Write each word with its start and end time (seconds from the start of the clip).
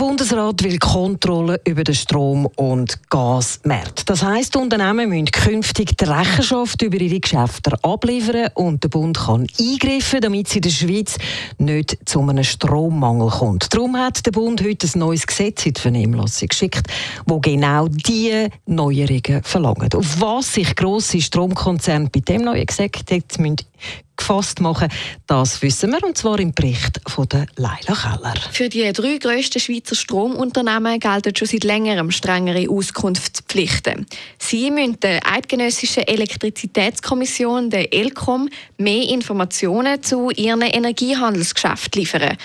Der 0.00 0.06
Bundesrat 0.06 0.64
will 0.64 0.78
Kontrolle 0.78 1.60
über 1.66 1.84
den 1.84 1.94
Strom- 1.94 2.46
und 2.56 3.10
Gasmarkt. 3.10 4.08
Das 4.08 4.22
heisst, 4.22 4.56
Unternehmen 4.56 5.10
müssen 5.10 5.26
künftig 5.26 5.94
die 5.98 6.04
Rechenschaft 6.04 6.80
über 6.80 6.98
ihre 6.98 7.20
Geschäfte 7.20 7.72
abliefern 7.82 8.48
und 8.54 8.82
der 8.82 8.88
Bund 8.88 9.18
kann 9.18 9.46
eingreifen, 9.60 10.22
damit 10.22 10.48
es 10.48 10.56
in 10.56 10.62
der 10.62 10.70
Schweiz 10.70 11.18
nicht 11.58 11.98
zu 12.06 12.22
einem 12.22 12.44
Strommangel 12.44 13.28
kommt. 13.28 13.74
Darum 13.74 13.94
hat 13.98 14.24
der 14.24 14.30
Bund 14.30 14.62
heute 14.62 14.86
ein 14.86 14.98
neues 14.98 15.26
Gesetz 15.26 15.66
in 15.66 15.74
die 15.74 15.80
Vernehmlassung 15.82 16.48
geschickt, 16.48 16.86
wo 17.26 17.38
genau 17.38 17.86
diese 17.88 18.48
Neuerungen 18.64 19.42
verlangt. 19.42 19.94
Auf 19.94 20.18
was 20.18 20.54
sich 20.54 20.74
grosse 20.76 21.20
Stromkonzerne 21.20 22.08
bei 22.08 22.20
dem 22.20 22.44
neuen 22.44 22.64
Gesetz 22.64 23.36
müssen 23.36 23.56
gefasst 24.20 24.60
machen. 24.60 24.88
Das 25.26 25.60
wissen 25.62 25.90
wir, 25.90 26.04
und 26.04 26.16
zwar 26.16 26.38
im 26.38 26.52
Bericht 26.52 27.00
von 27.06 27.28
der 27.28 27.46
Leila 27.56 27.94
Keller. 27.94 28.34
Für 28.52 28.68
die 28.68 28.92
drei 28.92 29.18
grössten 29.18 29.58
Schweizer 29.58 29.96
Stromunternehmen 29.96 31.00
gelten 31.00 31.34
schon 31.34 31.48
seit 31.48 31.64
längerem 31.64 32.10
strengere 32.10 32.68
Auskunftspflichten. 32.70 34.06
Sie 34.38 34.70
müssen 34.70 35.00
der 35.00 35.20
Eidgenössischen 35.26 36.06
Elektrizitätskommission, 36.06 37.70
der 37.70 37.92
ELCOM, 37.92 38.48
mehr 38.78 39.08
Informationen 39.08 40.02
zu 40.02 40.30
ihren 40.30 40.62
Energiehandelsgeschäften 40.62 42.00
liefern. 42.00 42.36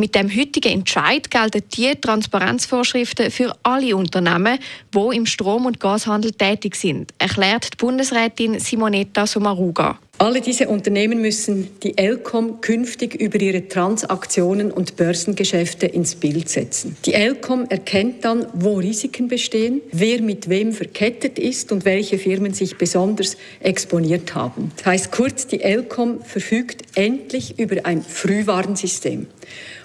Mit 0.00 0.14
dem 0.14 0.30
heutigen 0.30 0.72
Entscheid 0.72 1.28
gelten 1.28 1.64
die 1.74 1.92
Transparenzvorschriften 2.00 3.32
für 3.32 3.52
alle 3.64 3.96
Unternehmen, 3.96 4.60
die 4.94 5.16
im 5.16 5.26
Strom- 5.26 5.66
und 5.66 5.80
Gashandel 5.80 6.30
tätig 6.30 6.76
sind, 6.76 7.12
erklärt 7.18 7.72
die 7.72 7.76
Bundesrätin 7.76 8.60
Simonetta 8.60 9.26
Sommaruga. 9.26 9.98
Alle 10.20 10.40
diese 10.40 10.66
Unternehmen 10.66 11.22
müssen 11.22 11.68
die 11.84 11.96
ELCOM 11.96 12.60
künftig 12.60 13.14
über 13.14 13.40
ihre 13.40 13.68
Transaktionen 13.68 14.72
und 14.72 14.96
Börsengeschäfte 14.96 15.86
ins 15.86 16.16
Bild 16.16 16.48
setzen. 16.48 16.96
Die 17.06 17.14
ELCOM 17.14 17.66
erkennt 17.68 18.24
dann, 18.24 18.46
wo 18.52 18.78
Risiken 18.78 19.28
bestehen, 19.28 19.80
wer 19.92 20.20
mit 20.20 20.48
wem 20.48 20.72
verkettet 20.72 21.38
ist 21.38 21.70
und 21.70 21.84
welche 21.84 22.18
Firmen 22.18 22.52
sich 22.52 22.76
besonders 22.76 23.36
exponiert 23.60 24.34
haben. 24.34 24.72
Das 24.78 24.86
heißt 24.86 25.12
kurz, 25.12 25.46
die 25.46 25.60
ELCOM 25.60 26.20
verfügt 26.24 26.82
endlich 26.96 27.56
über 27.60 27.86
ein 27.86 28.02
Frühwarnsystem. 28.02 29.28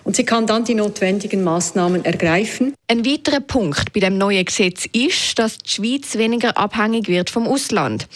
Und 0.03 0.15
sie 0.15 0.25
kann 0.25 0.47
dann 0.47 0.65
die 0.65 0.73
notwendigen 0.73 1.43
Maßnahmen 1.43 2.05
ergreifen. 2.05 2.73
Ein 2.87 3.05
weiterer 3.05 3.39
Punkt 3.39 3.93
bei 3.93 3.99
dem 3.99 4.17
neuen 4.17 4.43
Gesetz 4.43 4.87
ist, 4.91 5.37
dass 5.37 5.59
die 5.59 5.69
Schweiz 5.69 6.17
weniger 6.17 6.57
abhängig 6.57 7.07
wird 7.07 7.29
vom 7.29 7.47
Ausland. 7.47 8.07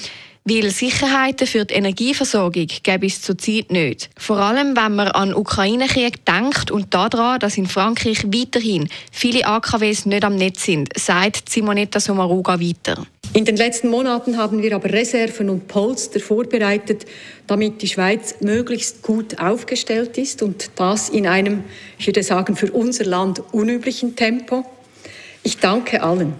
Weil 0.50 0.70
Sicherheiten 0.70 1.45
für 1.45 1.66
die 1.66 1.73
Energieversorgung 1.73 2.67
gäbe 2.81 3.06
es 3.06 3.22
zurzeit 3.22 3.70
nicht. 3.70 4.09
Vor 4.17 4.38
allem, 4.38 4.78
wenn 4.78 4.95
man 4.95 5.09
an 5.09 5.30
den 5.30 5.36
Ukraine-Krieg 5.36 6.26
denkt 6.26 6.72
und 6.72 6.94
daran, 6.94 7.42
dass 7.42 7.58
in 7.58 7.67
Frankreich 7.67 8.23
weiterhin 8.28 8.88
viele 9.12 9.45
AKWs 9.45 10.06
nicht 10.06 10.23
am 10.23 10.38
Netz 10.38 10.64
sind, 10.64 10.98
sagt 10.98 11.50
Simonetta 11.50 12.00
Sommaruga 12.00 12.62
weiter. 12.62 13.06
In 13.34 13.44
den 13.44 13.58
letzten 13.58 13.90
Monaten 13.90 14.38
haben 14.38 14.64
wir 14.64 14.73
aber 14.73 14.90
Reserven 14.90 15.50
und 15.50 15.68
Polster 15.68 16.22
vorbereitet, 16.22 17.06
damit 17.45 17.81
die 17.81 17.90
Schweiz 17.90 18.36
möglichst 18.40 19.02
gut 19.02 19.40
aufgestellt 19.40 20.18
ist 20.18 20.42
und 20.42 20.72
das 20.78 21.09
in 21.09 21.28
einem, 21.28 21.66
ich 22.00 22.08
würde 22.08 22.23
sagen, 22.23 22.56
für 22.56 22.72
unser 22.72 23.03
Land 23.03 23.42
unüblichen 23.52 24.16
Tempo. 24.16 24.64
Ich 25.44 25.58
danke 25.58 26.02
allen, 26.02 26.36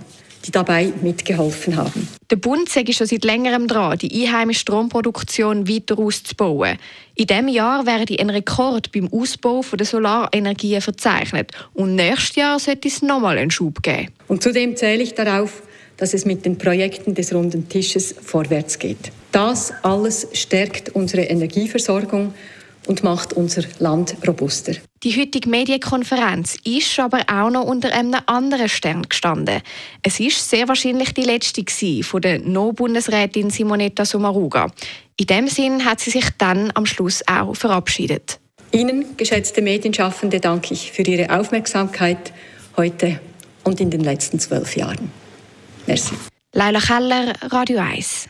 die 0.48 0.52
dabei 0.52 0.92
mitgeholfen 1.02 1.76
haben. 1.76 2.08
Der 2.32 2.38
Bund 2.38 2.70
sei 2.70 2.86
schon 2.92 3.06
seit 3.06 3.24
längerem 3.26 3.68
dran, 3.68 3.98
die 3.98 4.26
einheimische 4.26 4.62
Stromproduktion 4.62 5.68
weiter 5.68 6.00
auszubauen. 6.00 6.78
In 7.16 7.28
diesem 7.28 7.48
Jahr 7.50 7.86
werde 7.86 8.18
ein 8.20 8.30
Rekord 8.30 8.92
beim 8.92 9.12
Ausbau 9.12 9.62
der 9.62 9.86
Solarenergie 9.86 10.80
verzeichnet. 10.82 11.52
Und 11.74 11.96
nächstes 11.96 12.36
Jahr 12.36 12.60
sollte 12.60 12.88
es 12.88 13.02
nochmal 13.02 13.38
einen 13.38 13.52
Schub 13.52 13.84
geben. 13.84 14.10
Und 14.28 14.42
zudem 14.42 14.76
zähle 14.76 15.04
ich 15.04 15.14
darauf, 15.14 15.62
dass 15.98 16.14
es 16.14 16.26
mit 16.26 16.46
den 16.46 16.58
Projekten 16.58 17.16
des 17.16 17.34
runden 17.34 17.68
Tisches 17.68 18.16
vorwärts 18.22 18.80
geht. 18.80 19.12
Das 19.32 19.74
alles 19.84 20.28
stärkt 20.34 20.90
unsere 20.90 21.24
Energieversorgung 21.24 22.34
und 22.88 23.04
macht 23.04 23.34
unser 23.34 23.64
Land 23.80 24.16
robuster. 24.28 24.74
Die 25.04 25.16
heutige 25.20 25.50
Medienkonferenz 25.50 26.58
ist 26.64 27.00
aber 27.00 27.20
auch 27.28 27.52
noch 27.52 27.66
unter 27.66 27.94
einem 27.94 28.20
anderen 28.26 28.70
Stern 28.70 29.04
gestanden. 29.08 29.62
Es 30.02 30.20
ist 30.20 30.50
sehr 30.50 30.68
wahrscheinlich 30.68 31.14
die 31.14 31.22
letzte 31.22 31.64
von 32.04 32.22
der 32.22 32.40
No-Bundesrätin 32.40 33.50
Simonetta 33.50 34.06
Sommaruga. 34.06 34.72
In 35.18 35.28
dem 35.28 35.48
Sinn 35.48 35.86
hat 35.86 36.00
sie 36.00 36.12
sich 36.12 36.26
dann 36.38 36.72
am 36.74 36.86
Schluss 36.86 37.22
auch 37.28 37.56
verabschiedet. 37.56 38.40
Ihnen, 38.72 39.18
geschätzte 39.18 39.62
Medienschaffende, 39.62 40.40
danke 40.40 40.74
ich 40.74 40.92
für 40.92 41.04
Ihre 41.04 41.38
Aufmerksamkeit 41.38 42.34
heute 42.76 43.20
und 43.64 43.80
in 43.80 43.90
den 43.90 44.02
letzten 44.02 44.40
zwölf 44.40 44.76
Jahren. 44.76 45.12
Merci. 45.86 46.16
Leila 46.54 46.80
Keller, 46.80 47.34
Radio 47.52 47.80
1. 47.80 48.30